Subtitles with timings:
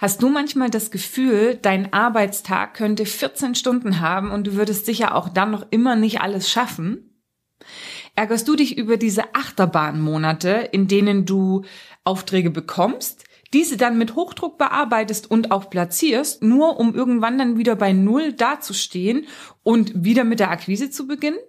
[0.00, 5.14] Hast du manchmal das Gefühl, dein Arbeitstag könnte 14 Stunden haben und du würdest sicher
[5.14, 7.20] auch dann noch immer nicht alles schaffen?
[8.14, 11.66] Ärgerst du dich über diese Achterbahnmonate, in denen du
[12.02, 17.76] Aufträge bekommst, diese dann mit Hochdruck bearbeitest und auch platzierst, nur um irgendwann dann wieder
[17.76, 19.26] bei Null dazustehen
[19.62, 21.40] und wieder mit der Akquise zu beginnen?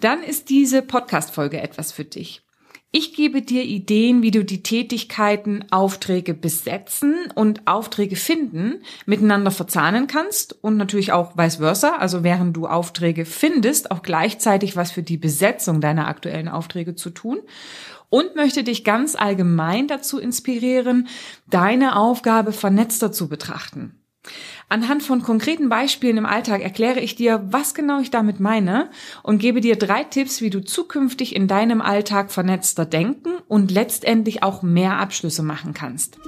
[0.00, 2.42] Dann ist diese Podcast-Folge etwas für dich.
[2.90, 10.06] Ich gebe dir Ideen, wie du die Tätigkeiten Aufträge besetzen und Aufträge finden miteinander verzahnen
[10.06, 15.02] kannst und natürlich auch vice versa, also während du Aufträge findest, auch gleichzeitig was für
[15.02, 17.40] die Besetzung deiner aktuellen Aufträge zu tun
[18.08, 21.08] und möchte dich ganz allgemein dazu inspirieren,
[21.46, 24.00] deine Aufgabe vernetzter zu betrachten.
[24.70, 28.90] Anhand von konkreten Beispielen im Alltag erkläre ich dir, was genau ich damit meine
[29.22, 34.42] und gebe dir drei Tipps, wie du zukünftig in deinem Alltag vernetzter denken und letztendlich
[34.42, 36.18] auch mehr Abschlüsse machen kannst.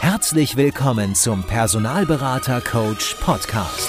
[0.00, 3.88] Herzlich willkommen zum Personalberater Coach Podcast.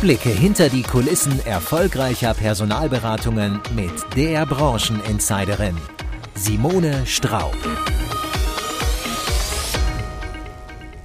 [0.00, 5.76] Blicke hinter die Kulissen erfolgreicher Personalberatungen mit der Brancheninsiderin
[6.44, 7.56] Simone Straub.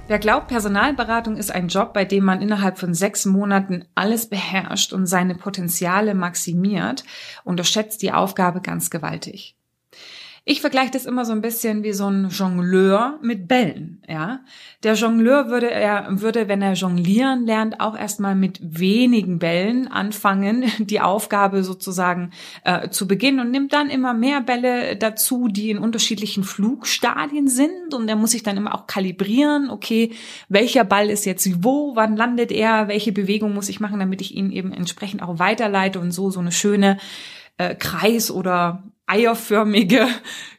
[0.08, 4.92] Wer glaubt, Personalberatung ist ein Job, bei dem man innerhalb von sechs Monaten alles beherrscht
[4.92, 7.04] und seine Potenziale maximiert,
[7.44, 9.57] unterschätzt die Aufgabe ganz gewaltig.
[10.50, 14.40] Ich vergleiche das immer so ein bisschen wie so ein Jongleur mit Bällen, ja.
[14.82, 20.64] Der Jongleur würde er, würde, wenn er jonglieren lernt, auch erstmal mit wenigen Bällen anfangen,
[20.78, 22.30] die Aufgabe sozusagen
[22.64, 27.92] äh, zu beginnen und nimmt dann immer mehr Bälle dazu, die in unterschiedlichen Flugstadien sind
[27.92, 30.12] und er muss sich dann immer auch kalibrieren, okay,
[30.48, 34.34] welcher Ball ist jetzt wo, wann landet er, welche Bewegung muss ich machen, damit ich
[34.34, 36.96] ihn eben entsprechend auch weiterleite und so so eine schöne
[37.58, 40.06] äh, Kreis- oder eierförmige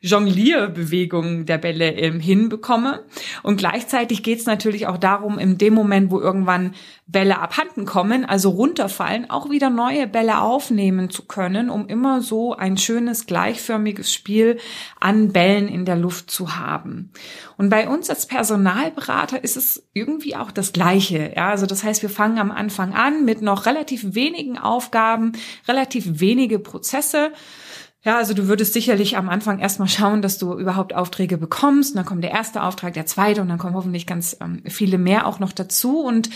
[0.01, 3.03] Jonglierbewegung der Bälle ähm, hinbekomme.
[3.43, 6.73] Und gleichzeitig geht es natürlich auch darum, in dem Moment, wo irgendwann
[7.05, 12.55] Bälle abhanden kommen, also runterfallen, auch wieder neue Bälle aufnehmen zu können, um immer so
[12.55, 14.59] ein schönes gleichförmiges Spiel
[14.99, 17.11] an Bällen in der Luft zu haben.
[17.57, 21.33] Und bei uns als Personalberater ist es irgendwie auch das Gleiche.
[21.35, 25.33] Ja, also das heißt, wir fangen am Anfang an mit noch relativ wenigen Aufgaben,
[25.67, 27.31] relativ wenige Prozesse
[28.01, 31.91] ja, also du würdest sicherlich am Anfang erstmal schauen, dass du überhaupt Aufträge bekommst.
[31.91, 34.97] Und dann kommt der erste Auftrag, der zweite und dann kommen hoffentlich ganz ähm, viele
[34.97, 35.99] mehr auch noch dazu.
[35.99, 36.29] Und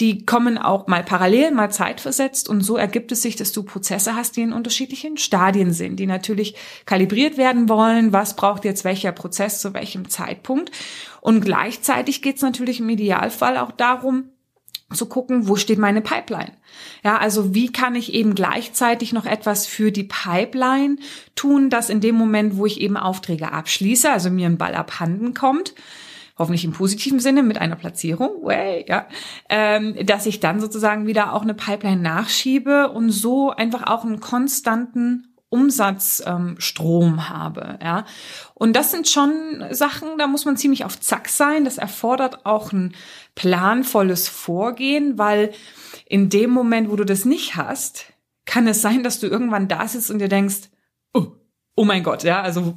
[0.00, 2.48] die kommen auch mal parallel, mal zeitversetzt.
[2.48, 6.06] Und so ergibt es sich, dass du Prozesse hast, die in unterschiedlichen Stadien sind, die
[6.06, 6.54] natürlich
[6.86, 8.14] kalibriert werden wollen.
[8.14, 10.70] Was braucht jetzt welcher Prozess zu welchem Zeitpunkt?
[11.20, 14.30] Und gleichzeitig geht es natürlich im Idealfall auch darum,
[14.92, 16.52] zu gucken, wo steht meine Pipeline?
[17.04, 20.96] Ja, also wie kann ich eben gleichzeitig noch etwas für die Pipeline
[21.34, 25.34] tun, dass in dem Moment, wo ich eben Aufträge abschließe, also mir ein Ball abhanden
[25.34, 25.74] kommt,
[26.38, 29.06] hoffentlich im positiven Sinne mit einer Platzierung, way, ja,
[29.48, 34.20] ähm, dass ich dann sozusagen wieder auch eine Pipeline nachschiebe und so einfach auch einen
[34.20, 38.06] konstanten Umsatzstrom ähm, habe, ja.
[38.54, 41.64] Und das sind schon Sachen, da muss man ziemlich auf Zack sein.
[41.64, 42.94] Das erfordert auch ein
[43.34, 45.52] planvolles Vorgehen, weil
[46.06, 48.06] in dem Moment, wo du das nicht hast,
[48.46, 50.70] kann es sein, dass du irgendwann da sitzt und dir denkst,
[51.12, 51.26] oh,
[51.74, 52.76] oh mein Gott, ja, also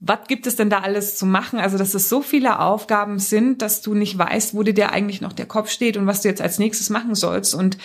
[0.00, 1.58] was gibt es denn da alles zu machen?
[1.58, 5.34] Also, dass es so viele Aufgaben sind, dass du nicht weißt, wo dir eigentlich noch
[5.34, 7.54] der Kopf steht und was du jetzt als nächstes machen sollst.
[7.54, 7.76] Und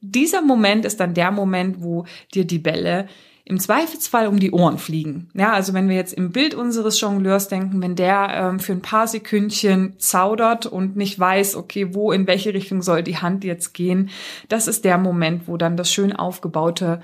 [0.00, 3.08] dieser Moment ist dann der Moment, wo dir die Bälle
[3.48, 5.30] im Zweifelsfall um die Ohren fliegen.
[5.32, 8.82] Ja, also wenn wir jetzt im Bild unseres Jongleurs denken, wenn der ähm, für ein
[8.82, 13.72] paar Sekündchen zaudert und nicht weiß, okay, wo, in welche Richtung soll die Hand jetzt
[13.72, 14.10] gehen,
[14.50, 17.00] das ist der Moment, wo dann das schön aufgebaute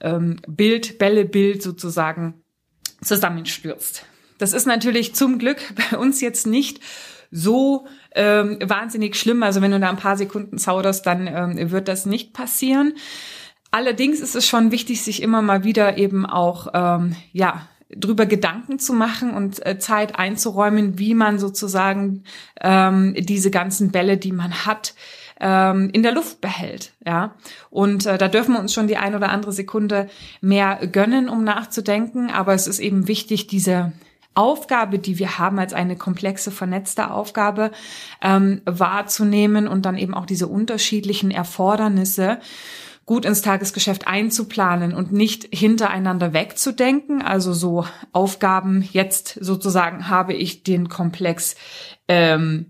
[0.00, 2.34] ähm, Bild, Bällebild sozusagen
[3.02, 4.06] zusammenstürzt.
[4.38, 5.58] Das ist natürlich zum Glück
[5.90, 6.78] bei uns jetzt nicht
[7.32, 9.42] so ähm, wahnsinnig schlimm.
[9.42, 12.94] Also wenn du da ein paar Sekunden zauderst, dann ähm, wird das nicht passieren.
[13.70, 18.78] Allerdings ist es schon wichtig, sich immer mal wieder eben auch, ähm, ja, drüber Gedanken
[18.78, 22.22] zu machen und äh, Zeit einzuräumen, wie man sozusagen
[22.60, 24.94] ähm, diese ganzen Bälle, die man hat,
[25.40, 27.34] ähm, in der Luft behält, ja.
[27.70, 30.08] Und äh, da dürfen wir uns schon die ein oder andere Sekunde
[30.40, 32.30] mehr gönnen, um nachzudenken.
[32.30, 33.92] Aber es ist eben wichtig, diese
[34.34, 37.72] Aufgabe, die wir haben, als eine komplexe, vernetzte Aufgabe
[38.22, 42.38] ähm, wahrzunehmen und dann eben auch diese unterschiedlichen Erfordernisse
[43.06, 47.22] gut ins Tagesgeschäft einzuplanen und nicht hintereinander wegzudenken.
[47.22, 51.56] Also so Aufgaben, jetzt sozusagen habe ich den Komplex
[52.08, 52.66] ähm,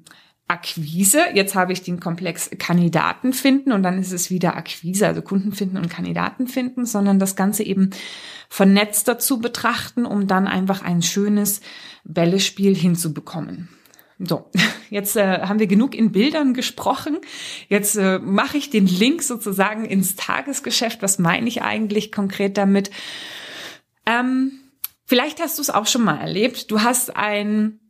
[0.51, 1.21] Akquise.
[1.33, 5.53] Jetzt habe ich den Komplex Kandidaten finden und dann ist es wieder Akquise, also Kunden
[5.53, 7.91] finden und Kandidaten finden, sondern das Ganze eben
[8.49, 11.61] vernetzter zu betrachten, um dann einfach ein schönes
[12.05, 13.69] Bällespiel hinzubekommen.
[14.23, 14.51] So,
[14.91, 17.19] jetzt äh, haben wir genug in Bildern gesprochen.
[17.69, 21.03] Jetzt äh, mache ich den Link sozusagen ins Tagesgeschäft.
[21.03, 22.91] Was meine ich eigentlich konkret damit?
[24.05, 24.53] Ähm,
[25.07, 26.71] vielleicht hast du es auch schon mal erlebt.
[26.71, 27.81] Du hast ein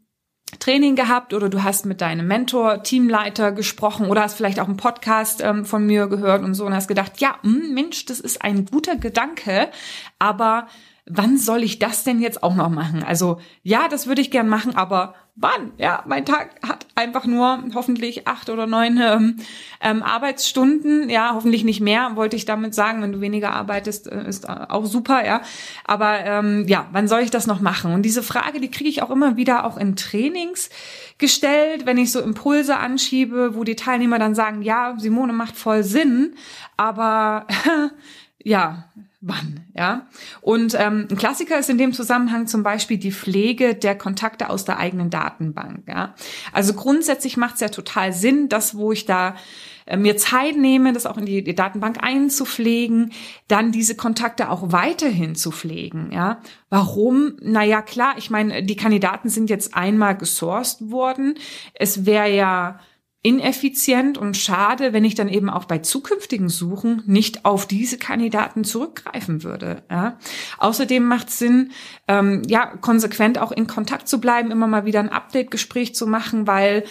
[0.59, 4.77] Training gehabt oder du hast mit deinem Mentor, Teamleiter gesprochen oder hast vielleicht auch einen
[4.77, 8.21] Podcast ähm, von mir gehört und so und hast gedacht, ja, mh, hm, Mensch, das
[8.21, 9.71] ist ein guter Gedanke,
[10.19, 10.67] aber
[11.07, 13.03] wann soll ich das denn jetzt auch noch machen?
[13.03, 15.73] Also ja, das würde ich gern machen, aber wann?
[15.79, 19.37] Ja, mein Tag hat einfach nur hoffentlich acht oder neun ähm,
[19.81, 21.09] ähm, Arbeitsstunden.
[21.09, 23.03] Ja, hoffentlich nicht mehr, wollte ich damit sagen.
[23.03, 25.43] Wenn du weniger arbeitest, äh, ist äh, auch super, ja.
[25.85, 27.93] Aber ähm, ja, wann soll ich das noch machen?
[27.93, 30.71] Und diese Frage, die kriege ich auch immer wieder auch in Trainings
[31.19, 35.85] gestellt, wenn ich so Impulse anschiebe, wo die Teilnehmer dann sagen, ja, Simone macht voll
[35.85, 36.35] Sinn,
[36.77, 37.47] aber
[38.43, 38.85] ja,
[39.21, 40.07] wann, ja.
[40.41, 44.65] Und ähm, ein Klassiker ist in dem Zusammenhang zum Beispiel die Pflege der Kontakte aus
[44.65, 46.15] der eigenen Datenbank, ja.
[46.53, 49.37] Also grundsätzlich macht es ja total Sinn, dass wo ich da
[49.85, 53.13] äh, mir Zeit nehme, das auch in die, die Datenbank einzupflegen,
[53.47, 56.41] dann diese Kontakte auch weiterhin zu pflegen, ja.
[56.71, 57.37] Warum?
[57.43, 61.35] Naja, klar, ich meine, die Kandidaten sind jetzt einmal gesourced worden.
[61.75, 62.79] Es wäre ja
[63.23, 68.65] ineffizient und schade, wenn ich dann eben auch bei zukünftigen Suchen nicht auf diese Kandidaten
[68.65, 69.83] zurückgreifen würde.
[69.91, 70.19] Ja.
[70.59, 71.73] Außerdem macht es Sinn,
[72.09, 76.47] ähm, ja, konsequent auch in Kontakt zu bleiben, immer mal wieder ein Update-Gespräch zu machen,
[76.47, 76.85] weil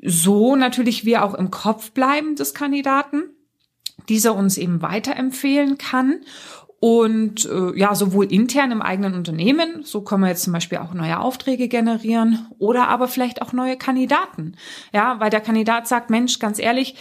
[0.00, 3.24] so natürlich wir auch im Kopf bleiben des Kandidaten,
[4.08, 6.20] dieser uns eben weiterempfehlen kann
[6.78, 10.92] und äh, ja, sowohl intern im eigenen Unternehmen, so können wir jetzt zum Beispiel auch
[10.92, 14.56] neue Aufträge generieren oder aber vielleicht auch neue Kandidaten.
[14.92, 16.94] Ja, weil der Kandidat sagt, Mensch, ganz ehrlich,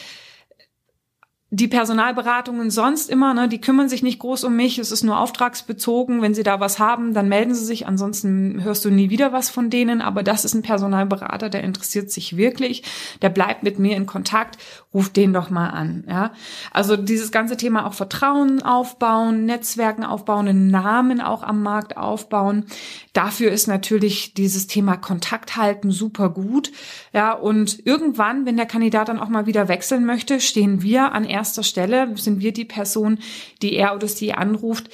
[1.56, 5.18] die Personalberatungen sonst immer, ne, die kümmern sich nicht groß um mich, es ist nur
[5.20, 6.22] auftragsbezogen.
[6.22, 9.50] Wenn sie da was haben, dann melden sie sich, ansonsten hörst du nie wieder was
[9.50, 10.02] von denen.
[10.02, 12.84] Aber das ist ein Personalberater, der interessiert sich wirklich,
[13.22, 14.58] der bleibt mit mir in Kontakt,
[14.94, 16.04] ruft den doch mal an.
[16.10, 16.34] Ja?
[16.72, 22.66] Also dieses ganze Thema auch Vertrauen aufbauen, Netzwerken aufbauen, einen Namen auch am Markt aufbauen.
[23.14, 26.72] Dafür ist natürlich dieses Thema Kontakt halten super gut.
[27.14, 31.24] Ja, und irgendwann, wenn der Kandidat dann auch mal wieder wechseln möchte, stehen wir an
[31.24, 33.20] erster Stelle, sind wir die Person,
[33.62, 34.90] die er oder sie anruft,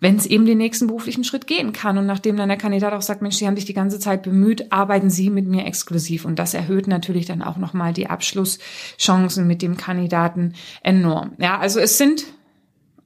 [0.00, 1.98] wenn es eben den nächsten beruflichen Schritt gehen kann.
[1.98, 4.72] Und nachdem dann der Kandidat auch sagt, Mensch, Sie haben sich die ganze Zeit bemüht,
[4.72, 6.24] arbeiten Sie mit mir exklusiv.
[6.24, 11.32] Und das erhöht natürlich dann auch nochmal die Abschlusschancen mit dem Kandidaten enorm.
[11.38, 12.24] Ja, also es sind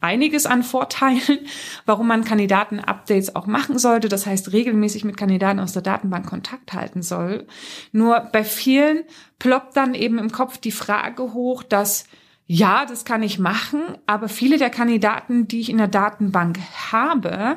[0.01, 1.41] einiges an Vorteilen,
[1.87, 4.09] warum man Kandidaten-Updates auch machen sollte.
[4.09, 7.47] Das heißt, regelmäßig mit Kandidaten aus der Datenbank Kontakt halten soll.
[7.91, 9.03] Nur bei vielen
[9.41, 12.05] ploppt dann eben im Kopf die Frage hoch, dass
[12.47, 16.59] ja, das kann ich machen, aber viele der Kandidaten, die ich in der Datenbank
[16.93, 17.57] habe,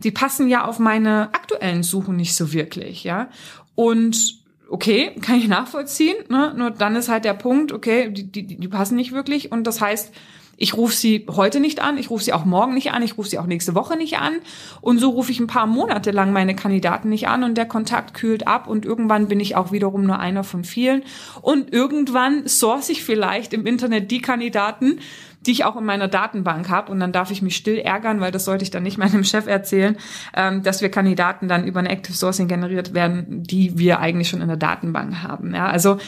[0.00, 3.28] die passen ja auf meine aktuellen Suchen nicht so wirklich, ja.
[3.76, 6.52] Und okay, kann ich nachvollziehen, ne?
[6.56, 9.80] nur dann ist halt der Punkt, okay, die, die, die passen nicht wirklich und das
[9.80, 10.12] heißt,
[10.56, 13.28] ich rufe sie heute nicht an, ich rufe sie auch morgen nicht an, ich rufe
[13.28, 14.34] sie auch nächste Woche nicht an.
[14.80, 18.14] Und so rufe ich ein paar Monate lang meine Kandidaten nicht an und der Kontakt
[18.14, 21.02] kühlt ab und irgendwann bin ich auch wiederum nur einer von vielen.
[21.42, 25.00] Und irgendwann source ich vielleicht im Internet die Kandidaten,
[25.46, 26.90] die ich auch in meiner Datenbank habe.
[26.90, 29.46] Und dann darf ich mich still ärgern, weil das sollte ich dann nicht meinem Chef
[29.46, 29.96] erzählen,
[30.34, 34.40] ähm, dass wir Kandidaten dann über ein Active Sourcing generiert werden, die wir eigentlich schon
[34.40, 35.54] in der Datenbank haben.
[35.54, 35.98] Ja, also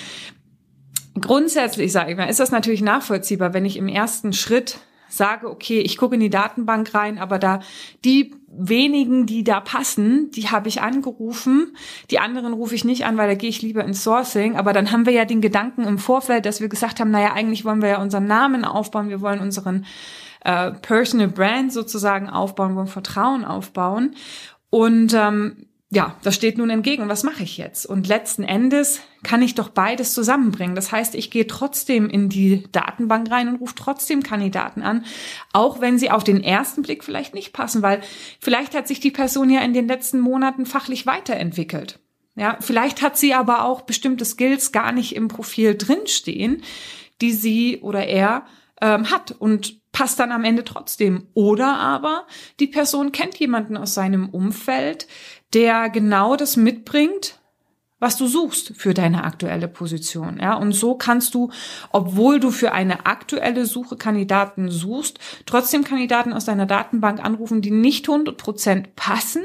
[1.20, 5.80] Grundsätzlich, sage ich mal, ist das natürlich nachvollziehbar, wenn ich im ersten Schritt sage, okay,
[5.80, 7.60] ich gucke in die Datenbank rein, aber da
[8.04, 11.76] die wenigen, die da passen, die habe ich angerufen.
[12.10, 14.56] Die anderen rufe ich nicht an, weil da gehe ich lieber ins Sourcing.
[14.56, 17.64] Aber dann haben wir ja den Gedanken im Vorfeld, dass wir gesagt haben, naja, eigentlich
[17.64, 19.84] wollen wir ja unseren Namen aufbauen, wir wollen unseren
[20.44, 24.14] äh, Personal Brand sozusagen aufbauen, wollen Vertrauen aufbauen.
[24.70, 27.08] Und ähm, ja, das steht nun entgegen.
[27.08, 27.86] Was mache ich jetzt?
[27.86, 30.76] Und letzten Endes kann ich doch beides zusammenbringen.
[30.76, 35.06] Das heißt, ich gehe trotzdem in die Datenbank rein und rufe trotzdem Kandidaten an,
[35.54, 38.02] auch wenn sie auf den ersten Blick vielleicht nicht passen, weil
[38.40, 41.98] vielleicht hat sich die Person ja in den letzten Monaten fachlich weiterentwickelt.
[42.34, 46.62] Ja, vielleicht hat sie aber auch bestimmte Skills gar nicht im Profil drinstehen,
[47.22, 48.44] die sie oder er
[48.82, 51.28] ähm, hat und passt dann am Ende trotzdem.
[51.32, 52.26] Oder aber
[52.60, 55.06] die Person kennt jemanden aus seinem Umfeld,
[55.56, 57.40] der genau das mitbringt,
[57.98, 60.38] was du suchst für deine aktuelle Position.
[60.38, 61.50] Ja, und so kannst du,
[61.90, 67.70] obwohl du für eine aktuelle Suche Kandidaten suchst, trotzdem Kandidaten aus deiner Datenbank anrufen, die
[67.70, 69.44] nicht 100 Prozent passen,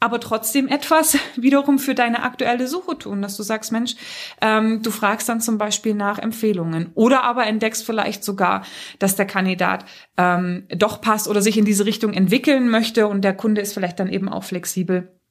[0.00, 3.94] aber trotzdem etwas wiederum für deine aktuelle Suche tun, dass du sagst, Mensch,
[4.40, 8.64] ähm, du fragst dann zum Beispiel nach Empfehlungen oder aber entdeckst vielleicht sogar,
[8.98, 9.84] dass der Kandidat
[10.16, 14.00] ähm, doch passt oder sich in diese Richtung entwickeln möchte und der Kunde ist vielleicht
[14.00, 15.21] dann eben auch flexibel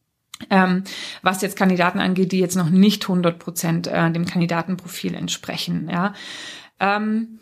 [0.49, 0.83] ähm,
[1.21, 5.89] was jetzt Kandidaten angeht, die jetzt noch nicht 100 Prozent äh, dem Kandidatenprofil entsprechen.
[5.89, 6.13] Ja.
[6.79, 7.39] Ähm,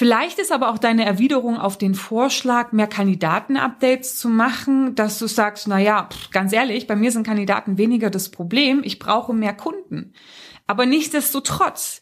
[0.00, 5.26] Vielleicht ist aber auch deine Erwiderung auf den Vorschlag, mehr Kandidaten-Updates zu machen, dass du
[5.26, 9.52] sagst, na ja, ganz ehrlich, bei mir sind Kandidaten weniger das Problem, ich brauche mehr
[9.52, 10.14] Kunden.
[10.66, 12.00] Aber nichtsdestotrotz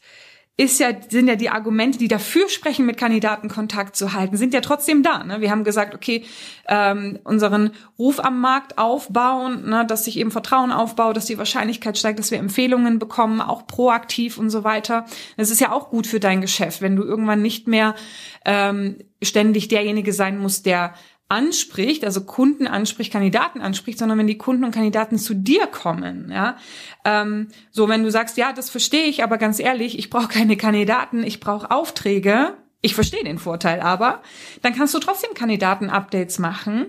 [0.58, 4.52] ist ja, sind ja die Argumente, die dafür sprechen, mit Kandidaten Kontakt zu halten, sind
[4.52, 5.22] ja trotzdem da.
[5.22, 5.40] Ne?
[5.40, 6.24] Wir haben gesagt, okay,
[6.66, 11.96] ähm, unseren Ruf am Markt aufbauen, ne, dass sich eben Vertrauen aufbaut, dass die Wahrscheinlichkeit
[11.96, 15.06] steigt, dass wir Empfehlungen bekommen, auch proaktiv und so weiter.
[15.36, 17.94] Das ist ja auch gut für dein Geschäft, wenn du irgendwann nicht mehr
[18.44, 20.92] ähm, ständig derjenige sein musst, der
[21.28, 26.30] anspricht, also Kunden anspricht, Kandidaten anspricht, sondern wenn die Kunden und Kandidaten zu dir kommen,
[26.32, 26.56] ja,
[27.04, 30.56] ähm, so wenn du sagst, ja, das verstehe ich, aber ganz ehrlich, ich brauche keine
[30.56, 34.22] Kandidaten, ich brauche Aufträge, ich verstehe den Vorteil aber,
[34.62, 36.86] dann kannst du trotzdem Kandidaten-Updates machen,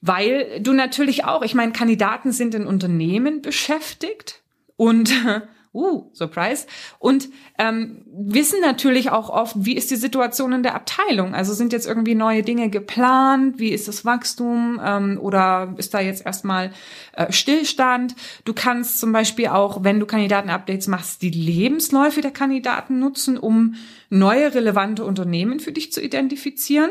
[0.00, 4.42] weil du natürlich auch, ich meine, Kandidaten sind in Unternehmen beschäftigt
[4.76, 5.12] und
[5.74, 6.66] uh, Surprise,
[6.98, 11.34] und ähm, wissen natürlich auch oft, wie ist die Situation in der Abteilung.
[11.34, 16.00] Also sind jetzt irgendwie neue Dinge geplant, wie ist das Wachstum ähm, oder ist da
[16.00, 16.72] jetzt erstmal
[17.12, 18.14] äh, Stillstand.
[18.44, 23.74] Du kannst zum Beispiel auch, wenn du Kandidaten-Updates machst, die Lebensläufe der Kandidaten nutzen, um
[24.10, 26.90] neue relevante Unternehmen für dich zu identifizieren.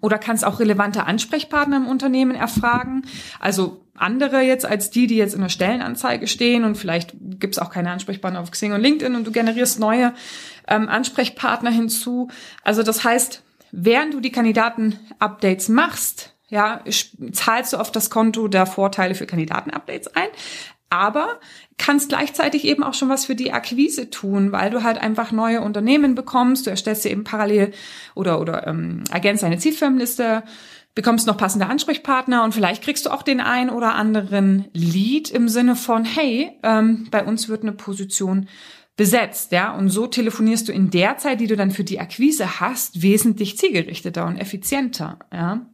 [0.00, 3.02] Oder kannst auch relevante Ansprechpartner im Unternehmen erfragen.
[3.40, 7.70] Also andere jetzt als die, die jetzt in der Stellenanzeige stehen und vielleicht gibt's auch
[7.70, 10.12] keine Ansprechpartner auf Xing und LinkedIn und du generierst neue
[10.68, 12.28] ähm, Ansprechpartner hinzu.
[12.62, 16.80] Also das heißt, während du die Kandidaten-Updates machst, ja,
[17.32, 20.28] zahlst du auf das Konto der Vorteile für Kandidaten-Updates ein
[20.90, 21.40] aber
[21.78, 25.60] kannst gleichzeitig eben auch schon was für die Akquise tun, weil du halt einfach neue
[25.60, 26.66] Unternehmen bekommst.
[26.66, 27.72] Du erstellst dir eben parallel
[28.14, 30.44] oder oder ähm, ergänzt deine Zielfirmenliste,
[30.94, 35.48] bekommst noch passende Ansprechpartner und vielleicht kriegst du auch den ein oder anderen Lead im
[35.48, 38.48] Sinne von Hey, ähm, bei uns wird eine Position
[38.96, 42.60] besetzt, ja, und so telefonierst du in der Zeit, die du dann für die Akquise
[42.60, 45.66] hast, wesentlich zielgerichteter und effizienter, ja.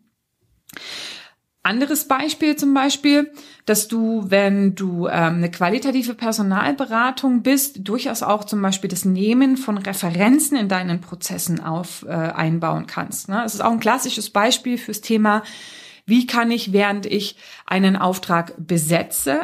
[1.64, 3.30] Anderes Beispiel zum Beispiel,
[3.66, 9.56] dass du, wenn du ähm, eine qualitative Personalberatung bist, durchaus auch zum Beispiel das Nehmen
[9.56, 13.28] von Referenzen in deinen Prozessen auf äh, einbauen kannst.
[13.28, 13.40] Ne?
[13.44, 15.44] Das ist auch ein klassisches Beispiel fürs Thema,
[16.04, 19.38] wie kann ich, während ich einen Auftrag besetze,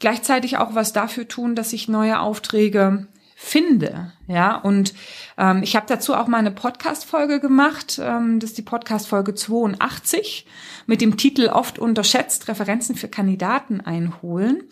[0.00, 3.06] gleichzeitig auch was dafür tun, dass ich neue Aufträge
[3.44, 4.12] finde.
[4.26, 4.94] Ja, und
[5.36, 8.00] ähm, ich habe dazu auch mal eine Podcast-Folge gemacht.
[8.02, 10.46] Ähm, das ist die Podcast-Folge 82
[10.86, 14.64] mit dem Titel Oft unterschätzt Referenzen für Kandidaten einholen.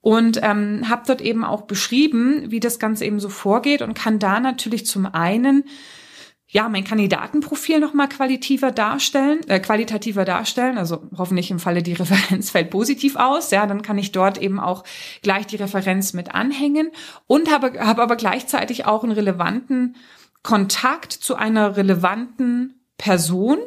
[0.00, 4.18] Und ähm, habe dort eben auch beschrieben, wie das Ganze eben so vorgeht und kann
[4.18, 5.64] da natürlich zum einen
[6.48, 10.78] ja, mein Kandidatenprofil nochmal qualitativer darstellen, äh, qualitativer darstellen.
[10.78, 13.50] Also hoffentlich im Falle die Referenz fällt positiv aus.
[13.50, 14.84] Ja, dann kann ich dort eben auch
[15.22, 16.90] gleich die Referenz mit anhängen
[17.26, 19.96] und habe, habe aber gleichzeitig auch einen relevanten
[20.42, 23.58] Kontakt zu einer relevanten Person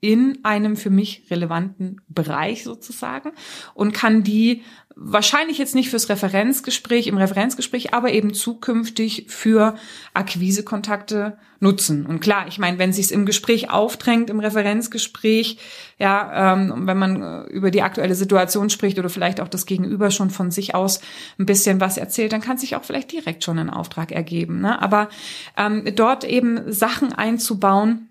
[0.00, 3.32] in einem für mich relevanten Bereich sozusagen
[3.74, 4.62] und kann die
[5.00, 9.76] wahrscheinlich jetzt nicht fürs Referenzgespräch, im Referenzgespräch, aber eben zukünftig für
[10.12, 12.04] Akquisekontakte nutzen.
[12.04, 15.58] Und klar, ich meine, wenn sich's im Gespräch aufdrängt, im Referenzgespräch,
[15.98, 20.10] ja, ähm, wenn man äh, über die aktuelle Situation spricht oder vielleicht auch das Gegenüber
[20.10, 21.00] schon von sich aus
[21.38, 24.60] ein bisschen was erzählt, dann kann sich auch vielleicht direkt schon ein Auftrag ergeben.
[24.60, 24.82] Ne?
[24.82, 25.08] Aber
[25.56, 28.08] ähm, dort eben Sachen einzubauen,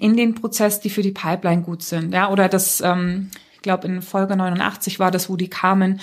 [0.00, 2.12] in den Prozess, die für die Pipeline gut sind.
[2.12, 3.30] Ja, oder das, ähm,
[3.66, 6.00] glaube, in Folge 89 war das, wo die Carmen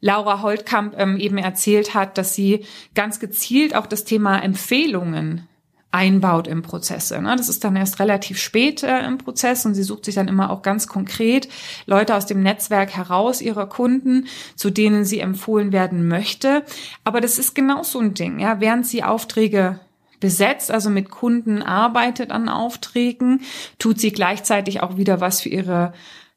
[0.00, 5.46] Laura Holtkamp ähm, eben erzählt hat, dass sie ganz gezielt auch das Thema Empfehlungen
[5.92, 7.22] einbaut im Prozesse.
[7.22, 7.36] Ne?
[7.36, 10.50] Das ist dann erst relativ spät äh, im Prozess und sie sucht sich dann immer
[10.50, 11.48] auch ganz konkret
[11.86, 16.64] Leute aus dem Netzwerk heraus, ihrer Kunden, zu denen sie empfohlen werden möchte.
[17.04, 18.40] Aber das ist genau so ein Ding.
[18.40, 18.60] Ja?
[18.60, 19.78] Während sie Aufträge
[20.20, 23.42] besetzt, also mit Kunden arbeitet an Aufträgen,
[23.78, 25.92] tut sie gleichzeitig auch wieder was für ihre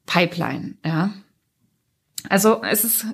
[0.07, 1.13] Pipeline, ja.
[2.29, 3.05] Also es ist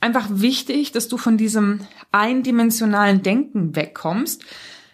[0.00, 4.44] einfach wichtig, dass du von diesem eindimensionalen Denken wegkommst.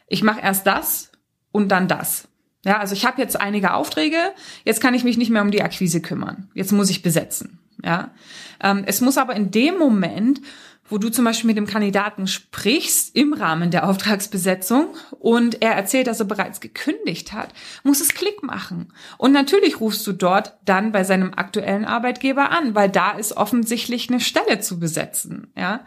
[0.07, 1.13] Ich mache erst das
[1.51, 2.29] und dann das.
[2.65, 4.19] Ja, also ich habe jetzt einige Aufträge,
[4.65, 6.51] jetzt kann ich mich nicht mehr um die Akquise kümmern.
[6.55, 7.59] Jetzt muss ich besetzen.
[7.83, 8.13] Ja,
[8.61, 10.41] ähm, es muss aber in dem Moment
[10.89, 14.89] wo du zum Beispiel mit dem Kandidaten sprichst im Rahmen der Auftragsbesetzung
[15.19, 18.93] und er erzählt, dass er bereits gekündigt hat, muss es Klick machen.
[19.17, 24.11] Und natürlich rufst du dort dann bei seinem aktuellen Arbeitgeber an, weil da ist offensichtlich
[24.11, 25.81] eine Stelle zu besetzen, ja.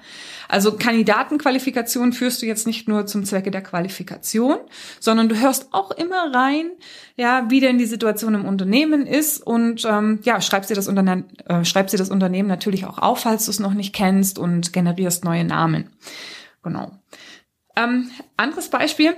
[0.50, 4.58] Also Kandidatenqualifikation führst du jetzt nicht nur zum Zwecke der Qualifikation,
[5.00, 6.72] sondern du hörst auch immer rein,
[7.18, 11.66] ja, wie denn die Situation im Unternehmen ist und ähm, ja, schreibst dir das, äh,
[11.66, 15.24] schreibst dir das Unternehmen natürlich auch auf, falls du es noch nicht kennst und generierst
[15.24, 15.90] neue Namen.
[16.64, 16.92] Genau.
[17.76, 19.16] Ähm, anderes Beispiel,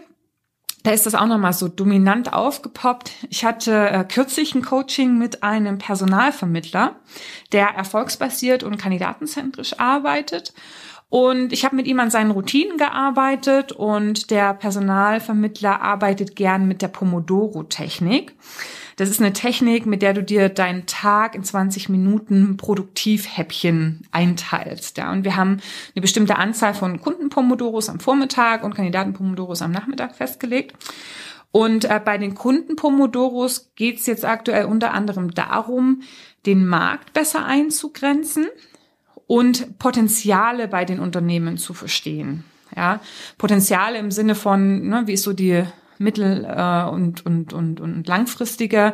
[0.84, 3.12] da ist das auch nochmal so dominant aufgepoppt.
[3.30, 6.96] Ich hatte äh, kürzlich ein Coaching mit einem Personalvermittler,
[7.52, 10.54] der erfolgsbasiert und kandidatenzentrisch arbeitet.
[11.10, 16.84] Und ich habe mit ihm an seinen Routinen gearbeitet und der Personalvermittler arbeitet gern mit
[16.84, 18.36] der Pomodoro-Technik.
[19.00, 24.98] Das ist eine Technik, mit der du dir deinen Tag in 20 Minuten Produktivhäppchen einteilst.
[24.98, 25.10] Ja.
[25.14, 25.62] Und wir haben
[25.96, 30.76] eine bestimmte Anzahl von Kunden-Pomodoros am Vormittag und Kandidaten-Pomodoros am Nachmittag festgelegt.
[31.52, 36.02] Und äh, bei den Kunden-Pomodoros geht es jetzt aktuell unter anderem darum,
[36.46, 38.48] den Markt besser einzugrenzen
[39.28, 42.44] und Potenziale bei den Unternehmen zu verstehen.
[42.76, 43.00] Ja,
[43.38, 45.64] Potenziale im Sinne von, ne, wie ist so die
[46.00, 48.94] mittel- äh, und, und, und, und langfristige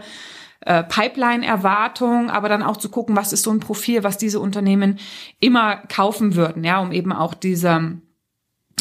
[0.62, 5.00] äh, Pipeline-Erwartung, aber dann auch zu gucken, was ist so ein Profil, was diese Unternehmen
[5.39, 8.01] immer kaufen würden, ja, um eben auch diese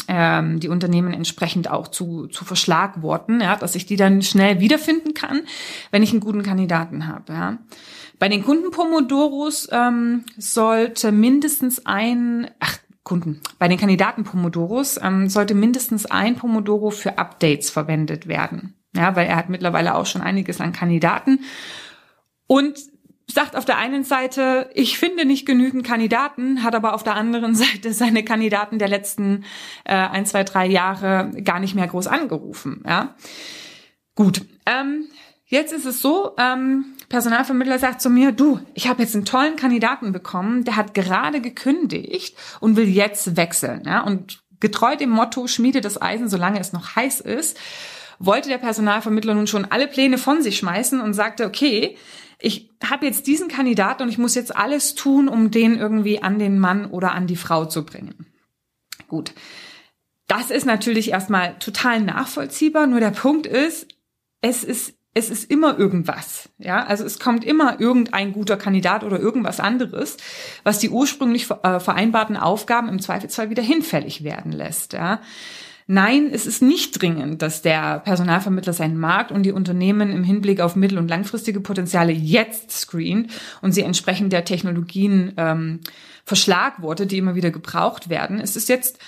[0.07, 5.13] ähm, die Unternehmen entsprechend auch zu, zu verschlagworten, ja, dass ich die dann schnell wiederfinden
[5.13, 5.41] kann,
[5.91, 7.33] wenn ich einen guten Kandidaten habe.
[7.33, 7.57] Ja.
[8.19, 13.39] Bei den Kunden Pomodoros ähm, sollte mindestens ein, ach, Kunden.
[13.59, 18.73] Bei den Kandidaten Pomodoros ähm, sollte mindestens ein Pomodoro für Updates verwendet werden.
[18.93, 21.41] Ja, weil er hat mittlerweile auch schon einiges an Kandidaten
[22.47, 22.77] und
[23.27, 27.55] sagt auf der einen Seite, ich finde nicht genügend Kandidaten, hat aber auf der anderen
[27.55, 29.45] Seite seine Kandidaten der letzten
[29.83, 32.83] äh, ein, zwei, drei Jahre gar nicht mehr groß angerufen.
[32.87, 33.15] Ja,
[34.15, 34.45] gut.
[34.65, 35.05] Ähm,
[35.45, 39.55] jetzt ist es so, ähm, Personalvermittler sagt zu mir, du, ich habe jetzt einen tollen
[39.55, 43.83] Kandidaten bekommen, der hat gerade gekündigt und will jetzt wechseln.
[43.85, 44.01] Ja?
[44.01, 47.57] Und getreu dem Motto, schmiede das Eisen, solange es noch heiß ist,
[48.19, 51.97] wollte der Personalvermittler nun schon alle Pläne von sich schmeißen und sagte, okay,
[52.39, 56.39] ich habe jetzt diesen Kandidaten und ich muss jetzt alles tun, um den irgendwie an
[56.39, 58.27] den Mann oder an die Frau zu bringen.
[59.07, 59.33] Gut.
[60.27, 63.87] Das ist natürlich erstmal total nachvollziehbar, nur der Punkt ist,
[64.41, 66.49] es ist es ist immer irgendwas.
[66.59, 70.17] Ja, also es kommt immer irgendein guter Kandidat oder irgendwas anderes,
[70.63, 74.91] was die ursprünglich äh, vereinbarten Aufgaben im Zweifelsfall wieder hinfällig werden lässt.
[74.91, 75.21] Ja.
[75.87, 80.59] Nein, es ist nicht dringend, dass der Personalvermittler seinen Markt und die Unternehmen im Hinblick
[80.59, 85.79] auf mittel- und langfristige Potenziale jetzt screent und sie entsprechend der Technologien ähm,
[86.25, 88.41] verschlagwortet, die immer wieder gebraucht werden.
[88.41, 88.99] Es ist jetzt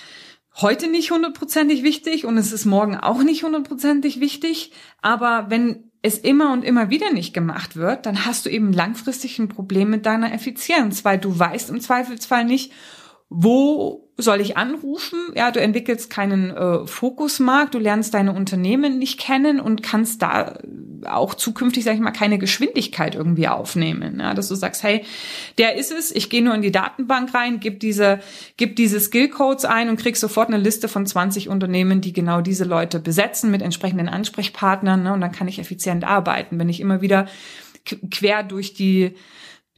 [0.54, 4.72] heute nicht hundertprozentig wichtig und es ist morgen auch nicht hundertprozentig wichtig.
[5.02, 9.38] Aber wenn es immer und immer wieder nicht gemacht wird, dann hast du eben langfristig
[9.38, 12.72] ein Problem mit deiner Effizienz, weil du weißt im Zweifelsfall nicht,
[13.28, 15.18] wo soll ich anrufen?
[15.36, 20.58] Ja, du entwickelst keinen äh, Fokusmarkt, du lernst deine Unternehmen nicht kennen und kannst da
[21.06, 24.18] auch zukünftig, sag ich mal, keine Geschwindigkeit irgendwie aufnehmen.
[24.18, 25.04] Ja, dass du sagst, hey,
[25.56, 28.18] der ist es, ich gehe nur in die Datenbank rein, gib diese,
[28.56, 32.64] gib diese Skillcodes ein und krieg sofort eine Liste von 20 Unternehmen, die genau diese
[32.64, 35.04] Leute besetzen mit entsprechenden Ansprechpartnern.
[35.04, 36.58] Ne, und dann kann ich effizient arbeiten.
[36.58, 37.28] Wenn ich immer wieder
[38.10, 39.14] quer durch die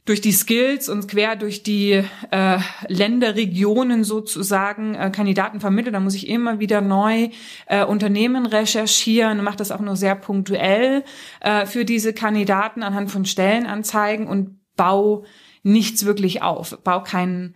[0.05, 5.93] durch die Skills und quer durch die äh, Länderregionen sozusagen äh, Kandidaten vermitteln.
[5.93, 7.29] Da muss ich immer wieder neu
[7.67, 11.03] äh, Unternehmen recherchieren, mache das auch nur sehr punktuell
[11.41, 15.23] äh, für diese Kandidaten anhand von Stellenanzeigen und bau
[15.63, 17.55] nichts wirklich auf, bau kein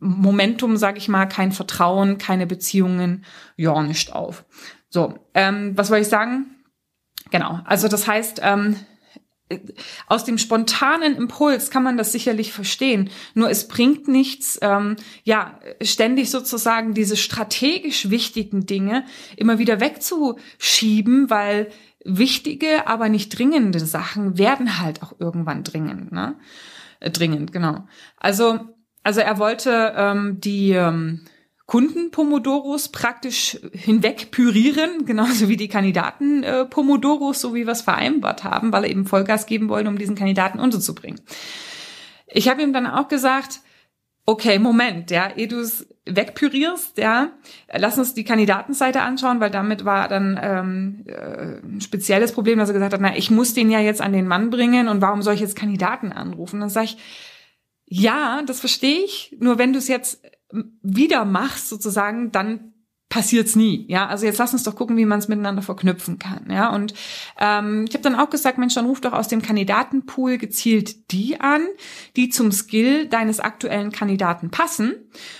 [0.00, 3.24] Momentum, sage ich mal, kein Vertrauen, keine Beziehungen,
[3.56, 4.44] ja nicht auf.
[4.88, 6.46] So, ähm, was wollte ich sagen?
[7.30, 8.76] Genau, also das heißt, ähm,
[10.06, 13.10] aus dem spontanen Impuls kann man das sicherlich verstehen.
[13.34, 19.04] Nur es bringt nichts, ähm, ja, ständig sozusagen diese strategisch wichtigen Dinge
[19.36, 21.70] immer wieder wegzuschieben, weil
[22.04, 26.36] wichtige, aber nicht dringende Sachen werden halt auch irgendwann dringend, ne?
[27.00, 27.86] Äh, dringend, genau.
[28.16, 28.60] Also,
[29.02, 31.26] also er wollte ähm, die ähm,
[31.66, 38.84] Kunden-Pomodoros praktisch hinweg pürieren, genauso wie die Kandidaten-Pomodoros, so wie wir es vereinbart haben, weil
[38.84, 41.20] er eben Vollgas geben wollen, um diesen Kandidaten unterzubringen.
[42.26, 43.60] Ich habe ihm dann auch gesagt,
[44.26, 47.32] okay, Moment, ja, ehe du es wegpürierst, ja,
[47.72, 52.68] lass uns die Kandidatenseite anschauen, weil damit war dann ähm, äh, ein spezielles Problem, dass
[52.68, 55.22] er gesagt hat, na, ich muss den ja jetzt an den Mann bringen und warum
[55.22, 56.60] soll ich jetzt Kandidaten anrufen?
[56.60, 56.96] Dann sage ich,
[57.86, 59.36] ja, das verstehe ich.
[59.40, 60.22] Nur wenn du es jetzt
[60.82, 62.74] wieder machst sozusagen, dann
[63.14, 63.86] passiert's nie.
[63.88, 66.48] Ja, also jetzt lass uns doch gucken, wie man es miteinander verknüpfen kann.
[66.50, 66.94] Ja, und
[67.38, 71.40] ähm, ich habe dann auch gesagt, Mensch, dann ruf doch aus dem Kandidatenpool gezielt die
[71.40, 71.62] an,
[72.16, 74.96] die zum Skill deines aktuellen Kandidaten passen,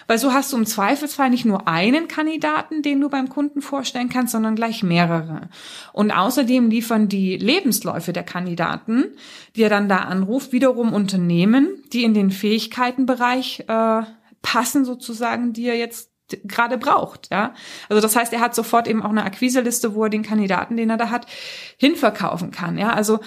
[0.06, 4.08] weil so hast du im Zweifelsfall nicht nur einen Kandidaten, den du beim Kunden vorstellen
[4.08, 5.48] kannst, sondern gleich mehrere.
[5.92, 9.06] Und außerdem liefern die Lebensläufe der Kandidaten,
[9.56, 14.02] die er dann da anruft, wiederum Unternehmen, die in den Fähigkeitenbereich äh,
[14.44, 16.10] passen sozusagen, die er jetzt
[16.44, 17.54] gerade braucht, ja.
[17.88, 20.90] Also das heißt, er hat sofort eben auch eine Akquiseliste, wo er den Kandidaten, den
[20.90, 21.26] er da hat,
[21.76, 22.92] hinverkaufen kann, ja.
[22.92, 23.20] Also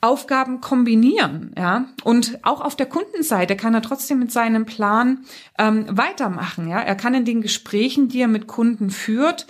[0.00, 1.86] Aufgaben kombinieren, ja.
[2.02, 5.24] Und auch auf der Kundenseite kann er trotzdem mit seinem Plan
[5.58, 6.80] ähm, weitermachen, ja.
[6.80, 9.46] Er kann in den Gesprächen, die er mit Kunden führt,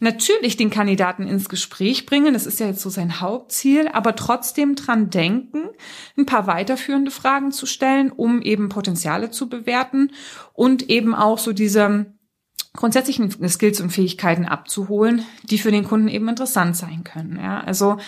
[0.00, 4.74] natürlich den Kandidaten ins Gespräch bringen, das ist ja jetzt so sein Hauptziel, aber trotzdem
[4.74, 5.68] dran denken,
[6.16, 10.10] ein paar weiterführende Fragen zu stellen, um eben Potenziale zu bewerten
[10.52, 12.06] und eben auch so diese
[12.74, 17.38] grundsätzlichen Skills und Fähigkeiten abzuholen, die für den Kunden eben interessant sein können.
[17.40, 17.98] Ja, also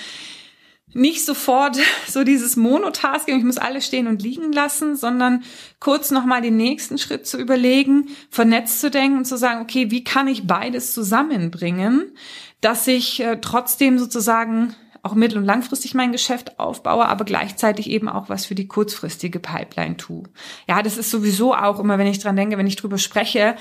[0.97, 1.79] nicht sofort
[2.09, 5.45] so dieses Monotasking, ich muss alles stehen und liegen lassen, sondern
[5.79, 10.05] kurz nochmal den nächsten Schritt zu überlegen, vernetzt zu denken und zu sagen, okay, wie
[10.05, 12.13] kann ich beides zusammenbringen,
[12.61, 14.75] dass ich äh, trotzdem sozusagen
[15.07, 19.39] auch mittel- und langfristig mein Geschäft aufbaue, aber gleichzeitig eben auch was für die kurzfristige
[19.39, 20.25] Pipeline tue.
[20.69, 23.55] Ja, das ist sowieso auch immer, wenn ich dran denke, wenn ich drüber spreche,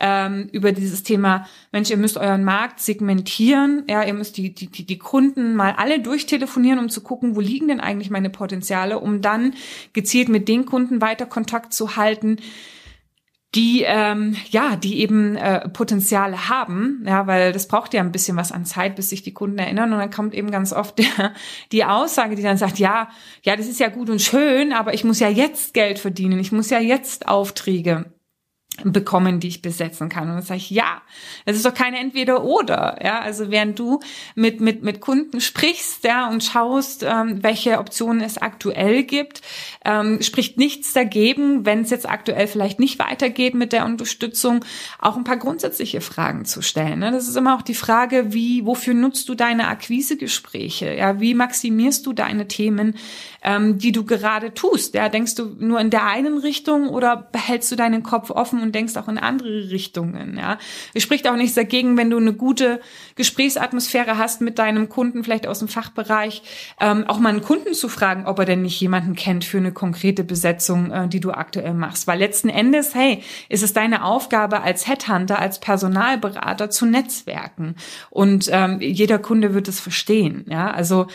[0.00, 4.66] ähm, über dieses Thema, Mensch, ihr müsst euren Markt segmentieren, ja, ihr müsst die, die,
[4.66, 8.98] die, die Kunden mal alle durchtelefonieren, um zu gucken, wo liegen denn eigentlich meine Potenziale,
[8.98, 9.54] um dann
[9.92, 12.38] gezielt mit den Kunden weiter Kontakt zu halten,
[13.54, 18.36] die ähm, ja, die eben äh, Potenziale haben, ja, weil das braucht ja ein bisschen
[18.36, 19.92] was an Zeit, bis sich die Kunden erinnern.
[19.92, 21.32] Und dann kommt eben ganz oft der,
[21.72, 23.08] die Aussage, die dann sagt, ja,
[23.42, 26.52] ja, das ist ja gut und schön, aber ich muss ja jetzt Geld verdienen, ich
[26.52, 28.12] muss ja jetzt Aufträge
[28.84, 30.28] bekommen, die ich besetzen kann.
[30.28, 31.02] Und dann sage ich, ja,
[31.44, 32.98] es ist doch keine Entweder-Oder.
[33.02, 34.00] Ja, also während du
[34.34, 39.42] mit, mit, mit Kunden sprichst, ja, und schaust, ähm, welche Optionen es aktuell gibt,
[39.84, 44.64] ähm, spricht nichts dagegen, wenn es jetzt aktuell vielleicht nicht weitergeht mit der Unterstützung,
[44.98, 47.00] auch ein paar grundsätzliche Fragen zu stellen.
[47.00, 47.10] Ne?
[47.10, 50.94] Das ist immer auch die Frage, wie, wofür nutzt du deine Akquisegespräche?
[50.94, 52.96] Ja, wie maximierst du deine Themen,
[53.42, 54.94] ähm, die du gerade tust?
[54.94, 58.74] Ja, denkst du nur in der einen Richtung oder behältst du deinen Kopf offen und
[58.74, 60.36] denkst auch in andere Richtungen.
[60.36, 60.58] Ja,
[60.94, 62.80] es spricht auch nichts dagegen, wenn du eine gute
[63.16, 66.42] Gesprächsatmosphäre hast mit deinem Kunden, vielleicht aus dem Fachbereich,
[66.80, 69.72] ähm, auch mal einen Kunden zu fragen, ob er denn nicht jemanden kennt für eine
[69.72, 72.06] konkrete Besetzung, äh, die du aktuell machst.
[72.06, 77.74] Weil letzten Endes, hey, ist es deine Aufgabe als Headhunter, als Personalberater zu netzwerken
[78.10, 80.44] und ähm, jeder Kunde wird es verstehen.
[80.48, 81.06] Ja, also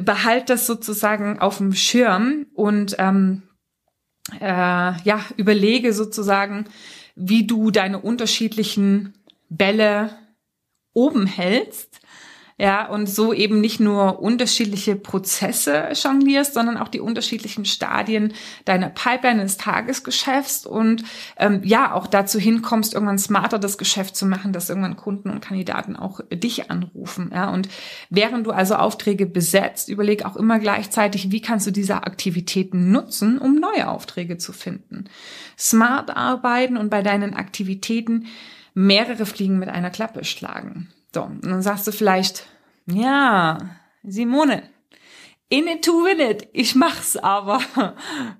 [0.00, 3.42] behalt das sozusagen auf dem Schirm und ähm,
[4.40, 6.66] äh, ja, überlege sozusagen,
[7.14, 9.14] wie du deine unterschiedlichen
[9.48, 10.10] Bälle
[10.94, 12.00] oben hältst
[12.58, 18.34] ja, und so eben nicht nur unterschiedliche Prozesse jonglierst, sondern auch die unterschiedlichen Stadien
[18.64, 21.04] deiner Pipeline des Tagesgeschäfts und
[21.38, 25.40] ähm, ja, auch dazu hinkommst, irgendwann smarter das Geschäft zu machen, dass irgendwann Kunden und
[25.40, 27.30] Kandidaten auch dich anrufen.
[27.32, 27.68] Ja, und
[28.10, 33.38] während du also Aufträge besetzt, überleg auch immer gleichzeitig, wie kannst du diese Aktivitäten nutzen,
[33.38, 35.04] um neue Aufträge zu finden.
[35.58, 38.26] Smart arbeiten und bei deinen Aktivitäten
[38.74, 40.88] mehrere Fliegen mit einer Klappe schlagen.
[41.14, 42.46] So, und dann sagst du vielleicht,
[42.86, 43.58] ja,
[44.02, 44.62] Simone,
[45.52, 46.48] in it to win it.
[46.52, 47.60] Ich mach's aber.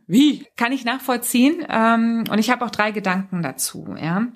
[0.07, 0.47] Wie?
[0.57, 1.65] Kann ich nachvollziehen.
[1.69, 3.95] Ähm, und ich habe auch drei Gedanken dazu.
[4.01, 4.29] Ja.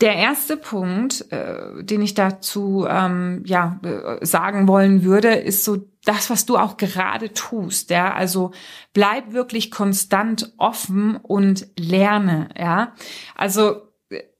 [0.00, 5.76] Der erste Punkt, äh, den ich dazu ähm, ja äh, sagen wollen würde, ist so
[6.04, 7.90] das, was du auch gerade tust.
[7.90, 8.50] Ja, also
[8.92, 12.48] bleib wirklich konstant offen und lerne.
[12.58, 12.94] Ja,
[13.36, 13.82] also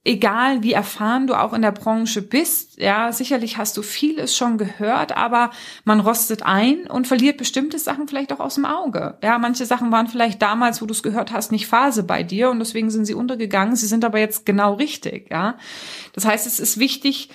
[0.03, 4.57] egal wie erfahren du auch in der Branche bist, ja, sicherlich hast du vieles schon
[4.57, 5.51] gehört, aber
[5.83, 9.17] man rostet ein und verliert bestimmte Sachen vielleicht auch aus dem Auge.
[9.23, 12.49] Ja, manche Sachen waren vielleicht damals, wo du es gehört hast, nicht Phase bei dir
[12.49, 13.75] und deswegen sind sie untergegangen.
[13.75, 15.57] Sie sind aber jetzt genau richtig, ja.
[16.13, 17.29] Das heißt, es ist wichtig,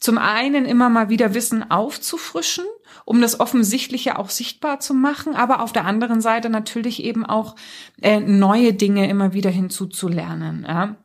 [0.00, 2.64] zum einen immer mal wieder Wissen aufzufrischen,
[3.04, 7.56] um das Offensichtliche auch sichtbar zu machen, aber auf der anderen Seite natürlich eben auch
[8.00, 10.64] äh, neue Dinge immer wieder hinzuzulernen.
[10.68, 10.96] Ja.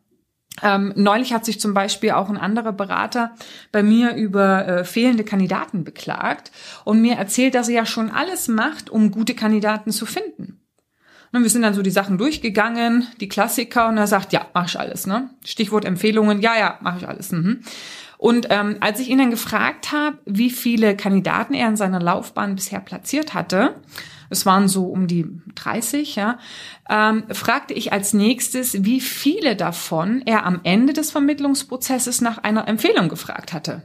[0.61, 3.31] Ähm, neulich hat sich zum Beispiel auch ein anderer Berater
[3.71, 6.51] bei mir über äh, fehlende Kandidaten beklagt
[6.85, 10.59] und mir erzählt, dass er ja schon alles macht, um gute Kandidaten zu finden.
[11.31, 14.67] Und wir sind dann so die Sachen durchgegangen, die Klassiker, und er sagt, ja, mach
[14.67, 15.31] ich alles, ne?
[15.43, 17.31] Stichwort Empfehlungen, ja, ja, mach ich alles.
[17.31, 17.61] Mhm.
[18.19, 22.55] Und ähm, als ich ihn dann gefragt habe, wie viele Kandidaten er in seiner Laufbahn
[22.55, 23.75] bisher platziert hatte,
[24.33, 26.37] es waren so um die 30, ja,
[26.89, 32.67] ähm, fragte ich als nächstes, wie viele davon er am Ende des Vermittlungsprozesses nach einer
[32.67, 33.83] Empfehlung gefragt hatte.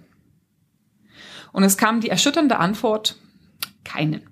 [1.52, 3.16] Und es kam die erschütternde Antwort,
[3.84, 4.22] keinen.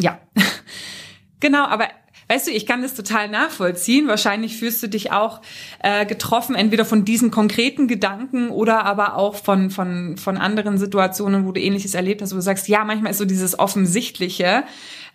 [0.00, 0.20] Ja,
[1.40, 1.88] genau, aber
[2.28, 4.08] Weißt du, ich kann das total nachvollziehen.
[4.08, 5.40] Wahrscheinlich fühlst du dich auch
[5.82, 11.46] äh, getroffen, entweder von diesen konkreten Gedanken oder aber auch von, von, von anderen Situationen,
[11.46, 14.64] wo du ähnliches erlebt hast, wo du sagst, ja, manchmal ist so dieses Offensichtliche,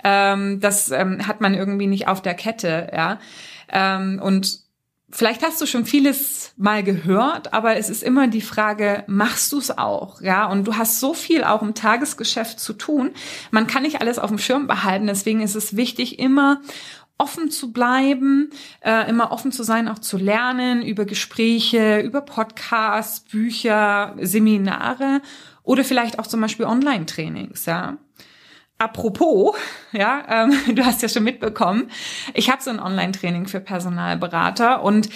[0.04, 3.20] ähm, das ähm, hat man irgendwie nicht auf der Kette, ja.
[3.70, 4.62] Ähm, und
[5.14, 9.58] Vielleicht hast du schon vieles mal gehört, aber es ist immer die Frage, machst du
[9.58, 10.22] es auch?
[10.22, 13.12] Ja, und du hast so viel auch im Tagesgeschäft zu tun.
[13.52, 15.08] Man kann nicht alles auf dem Schirm behalten.
[15.08, 16.62] Deswegen ist es wichtig, immer
[17.22, 18.50] offen zu bleiben,
[18.84, 25.22] äh, immer offen zu sein, auch zu lernen über Gespräche, über Podcasts, Bücher, Seminare
[25.64, 27.98] oder vielleicht auch zum Beispiel Online-Trainings, ja.
[28.80, 29.56] Apropos,
[29.92, 31.92] ja, ähm, du hast ja schon mitbekommen,
[32.34, 35.10] ich habe so ein Online-Training für Personalberater und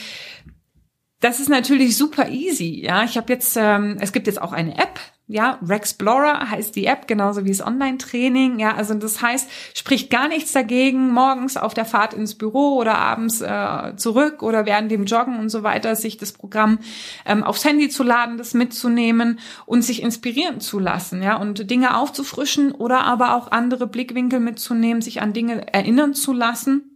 [1.22, 2.84] das ist natürlich super easy.
[2.84, 6.86] Ja, ich habe jetzt, ähm, es gibt jetzt auch eine App, ja, Rexplorer heißt die
[6.86, 8.60] App, genauso wie das Online-Training.
[8.60, 13.00] Ja, also das heißt, spricht gar nichts dagegen, morgens auf der Fahrt ins Büro oder
[13.00, 16.78] abends äh, zurück oder während dem Joggen und so weiter, sich das Programm
[17.26, 21.98] ähm, aufs Handy zu laden, das mitzunehmen und sich inspirieren zu lassen, ja, und Dinge
[21.98, 26.95] aufzufrischen oder aber auch andere Blickwinkel mitzunehmen, sich an Dinge erinnern zu lassen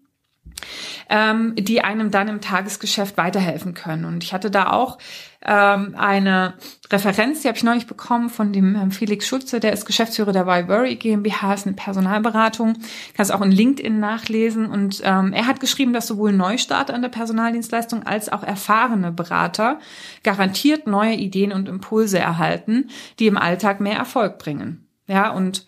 [1.09, 4.05] ähm, die einem dann im Tagesgeschäft weiterhelfen können.
[4.05, 4.97] Und ich hatte da auch
[5.45, 6.55] ähm, eine
[6.91, 10.95] Referenz, die habe ich neulich bekommen von dem Felix Schulze, der ist Geschäftsführer der Vivery
[10.95, 12.77] GmbH, ist eine Personalberatung.
[13.15, 14.65] Kannst auch in LinkedIn nachlesen.
[14.65, 19.79] Und ähm, er hat geschrieben, dass sowohl Neustarter an der Personaldienstleistung als auch erfahrene Berater
[20.23, 24.87] garantiert neue Ideen und Impulse erhalten, die im Alltag mehr Erfolg bringen.
[25.07, 25.65] Ja, und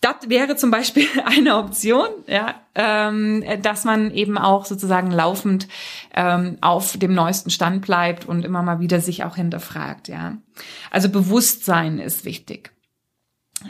[0.00, 5.68] das wäre zum Beispiel eine Option, ja, ähm, dass man eben auch sozusagen laufend
[6.14, 10.38] ähm, auf dem neuesten Stand bleibt und immer mal wieder sich auch hinterfragt, ja.
[10.90, 12.72] Also Bewusstsein ist wichtig.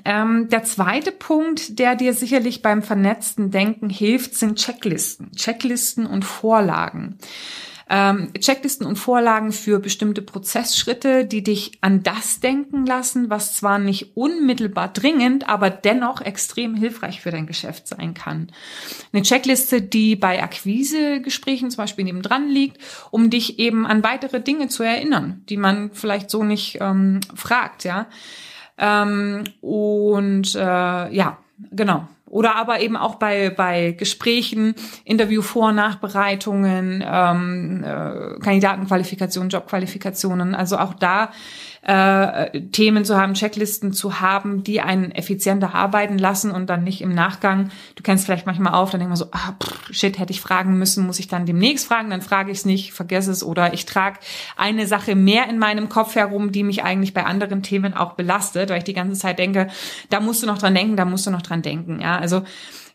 [0.05, 5.33] Ähm, der zweite Punkt, der dir sicherlich beim vernetzten Denken hilft, sind Checklisten.
[5.33, 7.19] Checklisten und Vorlagen
[7.93, 13.81] ähm, Checklisten und Vorlagen für bestimmte Prozessschritte, die dich an das denken lassen, was zwar
[13.81, 18.53] nicht unmittelbar dringend, aber dennoch extrem hilfreich für dein Geschäft sein kann.
[19.13, 22.79] Eine Checkliste, die bei Akquisegesprächen zum Beispiel nebendran liegt,
[23.11, 27.83] um dich eben an weitere Dinge zu erinnern, die man vielleicht so nicht ähm, fragt,
[27.83, 28.07] ja.
[28.79, 30.59] Ähm, und äh,
[31.13, 31.39] ja,
[31.73, 32.09] genau.
[32.31, 40.55] Oder aber eben auch bei, bei Gesprächen, Interview-Vor-, Nachbereitungen, ähm, äh, Kandidatenqualifikationen, Jobqualifikationen.
[40.55, 41.31] Also auch da
[41.83, 47.01] äh, Themen zu haben, Checklisten zu haben, die einen effizienter arbeiten lassen und dann nicht
[47.01, 50.33] im Nachgang, du kennst vielleicht manchmal auf, dann denkt man so, ah, pff, shit, hätte
[50.33, 53.43] ich fragen müssen, muss ich dann demnächst fragen, dann frage ich es nicht, vergesse es.
[53.43, 54.19] Oder ich trage
[54.57, 58.69] eine Sache mehr in meinem Kopf herum, die mich eigentlich bei anderen Themen auch belastet,
[58.69, 59.69] weil ich die ganze Zeit denke,
[60.11, 62.43] da musst du noch dran denken, da musst du noch dran denken, ja, also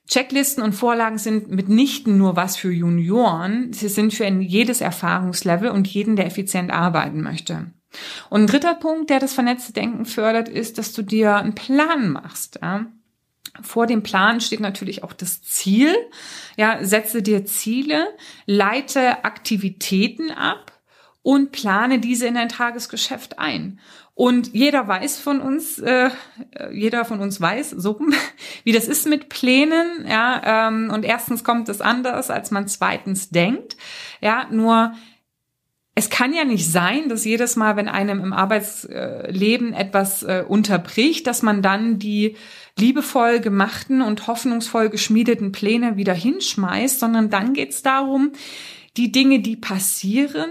[0.08, 5.88] Checklisten und Vorlagen sind mitnichten nur was für Junioren, sie sind für jedes Erfahrungslevel und
[5.88, 7.71] jeden, der effizient arbeiten möchte.
[8.29, 12.10] Und ein dritter Punkt, der das vernetzte Denken fördert, ist, dass du dir einen Plan
[12.10, 12.60] machst.
[12.62, 12.86] Ja?
[13.62, 15.95] Vor dem Plan steht natürlich auch das Ziel.
[16.58, 18.08] Ja, setze dir Ziele,
[18.45, 20.71] leite Aktivitäten ab
[21.21, 23.79] und plane diese in dein Tagesgeschäft ein.
[24.13, 26.10] Und jeder weiß von uns, äh,
[26.71, 27.99] jeder von uns weiß, so
[28.63, 30.05] wie das ist mit Plänen.
[30.08, 33.75] Ja, ähm, und erstens kommt es anders, als man zweitens denkt.
[34.21, 34.93] Ja, nur
[35.97, 41.25] es kann ja nicht sein, dass jedes Mal, wenn einem im Arbeitsleben etwas äh, unterbricht,
[41.25, 42.36] dass man dann die
[42.77, 48.34] liebevoll gemachten und hoffnungsvoll geschmiedeten Pläne wieder hinschmeißt, sondern dann geht es darum,
[48.97, 50.49] die Dinge, die passieren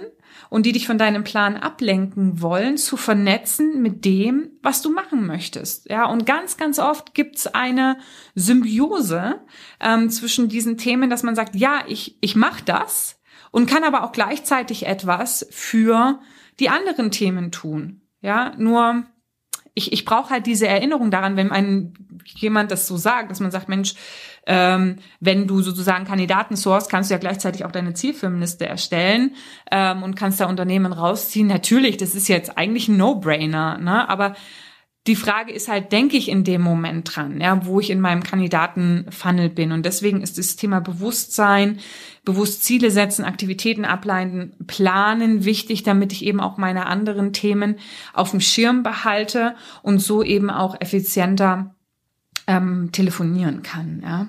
[0.49, 5.27] und die dich von deinem Plan ablenken wollen, zu vernetzen mit dem, was du machen
[5.27, 5.91] möchtest.
[5.91, 7.99] Ja, und ganz, ganz oft gibt's eine
[8.35, 9.41] Symbiose
[9.81, 13.21] ähm, zwischen diesen Themen, dass man sagt, ja, ich, ich mache das,
[13.55, 16.19] und kann aber auch gleichzeitig etwas für
[16.59, 18.01] die anderen Themen tun.
[18.21, 19.05] Ja, nur
[19.75, 23.53] ich, ich brauche halt diese Erinnerung daran, wenn ein jemand das so sagt, dass man
[23.53, 23.95] sagt, Mensch,
[24.49, 29.37] ähm, wenn du sozusagen Kandidaten sourst, kannst du ja gleichzeitig auch deine Zielfirmenliste erstellen
[29.71, 31.47] ähm, und kannst da Unternehmen rausziehen.
[31.47, 34.09] Natürlich, das ist jetzt eigentlich ein No-Brainer, ne?
[34.09, 34.35] aber
[35.07, 38.23] die Frage ist halt, denke ich in dem Moment dran, ja, wo ich in meinem
[38.23, 39.71] Kandidatenfunnel bin.
[39.73, 41.79] Und deswegen ist das Thema Bewusstsein,
[42.25, 47.77] bewusst Ziele setzen, Aktivitäten ableiten, planen wichtig, damit ich eben auch meine anderen Themen
[48.15, 51.75] auf dem Schirm behalte und so eben auch effizienter
[52.47, 54.01] ähm, telefonieren kann.
[54.03, 54.29] Ja.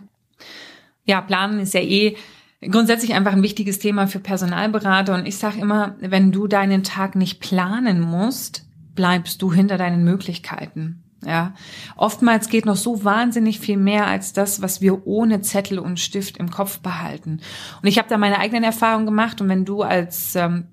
[1.06, 2.18] ja, planen ist ja eh
[2.62, 5.16] grundsätzlich einfach ein wichtiges Thema für Personalberater.
[5.16, 8.65] Und ich sage immer, wenn du deinen Tag nicht planen musst,
[8.96, 11.04] bleibst du hinter deinen Möglichkeiten.
[11.26, 11.54] Ja,
[11.96, 16.38] oftmals geht noch so wahnsinnig viel mehr als das, was wir ohne Zettel und Stift
[16.38, 17.40] im Kopf behalten.
[17.82, 19.42] Und ich habe da meine eigenen Erfahrungen gemacht.
[19.42, 20.68] Und wenn du als ähm,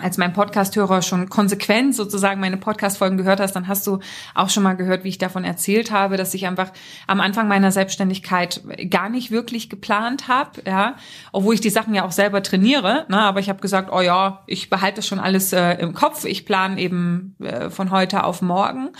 [0.00, 4.00] als mein Podcast-Hörer schon konsequent sozusagen meine Podcast-Folgen gehört hast, dann hast du
[4.34, 6.72] auch schon mal gehört, wie ich davon erzählt habe, dass ich einfach
[7.06, 10.96] am Anfang meiner Selbstständigkeit gar nicht wirklich geplant habe, ja,
[11.32, 14.42] obwohl ich die Sachen ja auch selber trainiere, ne, aber ich habe gesagt, oh ja,
[14.46, 18.42] ich behalte das schon alles äh, im Kopf, ich plane eben äh, von heute auf
[18.42, 18.90] morgen.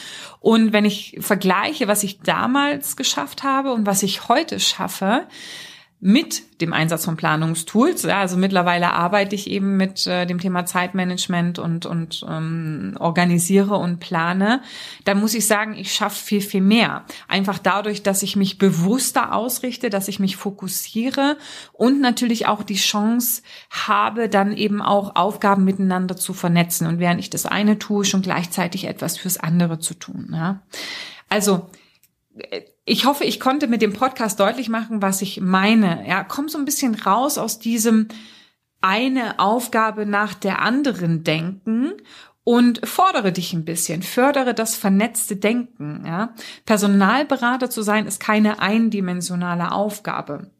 [0.40, 5.26] Und wenn ich vergleiche, was ich damals geschafft habe und was ich heute schaffe,
[6.02, 8.04] mit dem Einsatz von Planungstools.
[8.04, 13.76] Ja, also mittlerweile arbeite ich eben mit äh, dem Thema Zeitmanagement und, und ähm, organisiere
[13.76, 14.62] und plane.
[15.04, 17.04] Da muss ich sagen, ich schaffe viel, viel mehr.
[17.28, 21.36] Einfach dadurch, dass ich mich bewusster ausrichte, dass ich mich fokussiere
[21.72, 27.20] und natürlich auch die Chance habe, dann eben auch Aufgaben miteinander zu vernetzen und während
[27.20, 30.30] ich das eine tue, schon gleichzeitig etwas fürs andere zu tun.
[30.32, 30.62] Ja.
[31.28, 31.68] Also
[32.90, 36.04] ich hoffe, ich konnte mit dem Podcast deutlich machen, was ich meine.
[36.08, 38.08] Ja, komm so ein bisschen raus aus diesem
[38.80, 41.92] eine Aufgabe nach der anderen denken
[42.42, 46.02] und fordere dich ein bisschen, fördere das vernetzte Denken.
[46.04, 46.34] Ja?
[46.66, 50.50] Personalberater zu sein ist keine eindimensionale Aufgabe.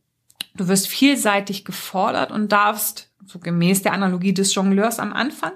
[0.55, 5.55] Du wirst vielseitig gefordert und darfst, so gemäß der Analogie des Jongleurs am Anfang,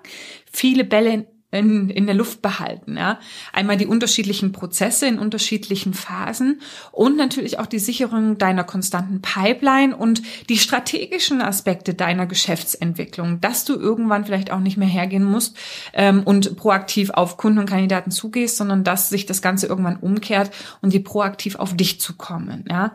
[0.50, 2.96] viele Bälle in der Luft behalten.
[2.96, 3.18] Ja?
[3.52, 6.60] Einmal die unterschiedlichen Prozesse in unterschiedlichen Phasen
[6.92, 13.64] und natürlich auch die Sicherung deiner konstanten Pipeline und die strategischen Aspekte deiner Geschäftsentwicklung, dass
[13.64, 15.56] du irgendwann vielleicht auch nicht mehr hergehen musst
[15.92, 20.50] ähm, und proaktiv auf Kunden und Kandidaten zugehst, sondern dass sich das Ganze irgendwann umkehrt
[20.82, 22.64] und die proaktiv auf dich zu kommen.
[22.68, 22.94] Ja?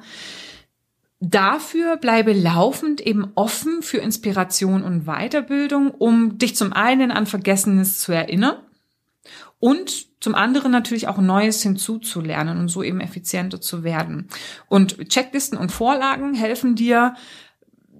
[1.21, 7.99] Dafür bleibe laufend eben offen für Inspiration und Weiterbildung, um dich zum einen an Vergessenes
[7.99, 8.55] zu erinnern
[9.59, 14.27] und zum anderen natürlich auch Neues hinzuzulernen und so eben effizienter zu werden.
[14.67, 17.15] Und Checklisten und Vorlagen helfen dir,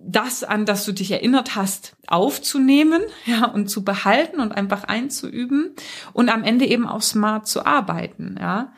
[0.02, 5.76] das, an das du dich erinnert hast, aufzunehmen, ja, und zu behalten und einfach einzuüben
[6.14, 8.74] und am Ende eben auch smart zu arbeiten, ja.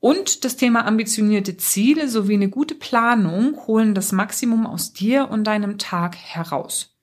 [0.00, 5.44] Und das Thema ambitionierte Ziele sowie eine gute Planung holen das Maximum aus dir und
[5.44, 6.96] deinem Tag heraus.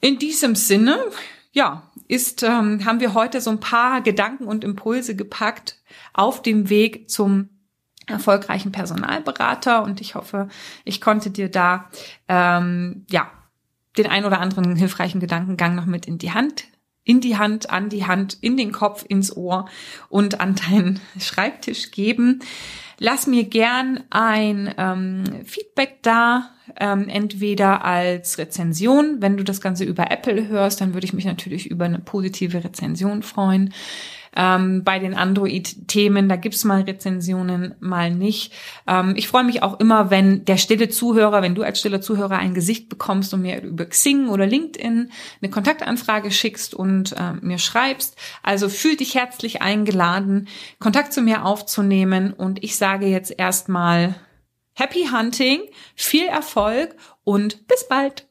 [0.00, 0.98] In diesem Sinne,
[1.52, 5.80] ja, ist, ähm, haben wir heute so ein paar Gedanken und Impulse gepackt
[6.12, 7.48] auf dem Weg zum
[8.06, 10.48] erfolgreichen Personalberater und ich hoffe,
[10.84, 11.90] ich konnte dir da
[12.28, 13.28] ähm, ja
[13.98, 16.66] den ein oder anderen hilfreichen Gedankengang noch mit in die Hand
[17.06, 19.66] in die Hand, an die Hand, in den Kopf, ins Ohr
[20.10, 22.40] und an deinen Schreibtisch geben.
[22.98, 29.20] Lass mir gern ein ähm, Feedback da, ähm, entweder als Rezension.
[29.20, 32.64] Wenn du das Ganze über Apple hörst, dann würde ich mich natürlich über eine positive
[32.64, 33.72] Rezension freuen.
[34.36, 38.52] Ähm, bei den Android-Themen, da gibt's mal Rezensionen, mal nicht.
[38.86, 42.36] Ähm, ich freue mich auch immer, wenn der stille Zuhörer, wenn du als stiller Zuhörer
[42.36, 47.58] ein Gesicht bekommst und mir über Xing oder LinkedIn eine Kontaktanfrage schickst und äh, mir
[47.58, 48.16] schreibst.
[48.42, 52.32] Also fühl dich herzlich eingeladen, Kontakt zu mir aufzunehmen.
[52.32, 54.14] Und ich sage jetzt erstmal
[54.74, 55.60] Happy Hunting,
[55.94, 56.94] viel Erfolg
[57.24, 58.26] und bis bald.